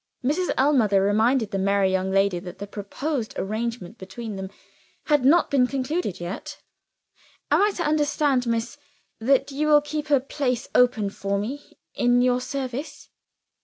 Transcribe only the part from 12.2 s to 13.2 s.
your service?"